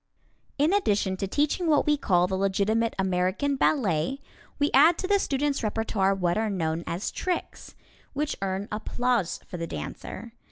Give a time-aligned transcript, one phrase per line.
[0.57, 4.19] In addition to teaching what we call the legitimate American Ballet,
[4.57, 7.75] we add to the students' repertoire what are known as "tricks,"
[8.13, 10.33] which earn applause for the dancer.